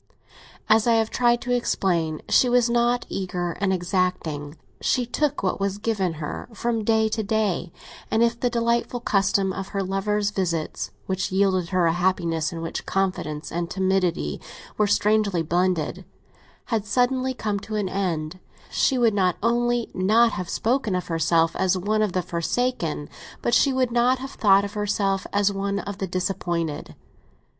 [0.67, 5.59] As I have tried to explain, she was not eager and exacting; she took what
[5.59, 7.71] was given her from day to day;
[8.09, 12.63] and if the delightful custom of her lover's visits, which yielded her a happiness in
[12.63, 14.41] which confidence and timidity
[14.75, 16.03] were strangely blended,
[16.73, 18.39] had suddenly come to an end,
[18.71, 23.07] she would not only not have spoken of herself as one of the forsaken,
[23.43, 26.95] but she would not have thought of herself as one of the disappointed.